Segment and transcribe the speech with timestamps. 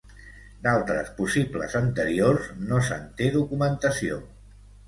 [0.67, 4.19] D'altres possibles anteriors no se'n té documentació.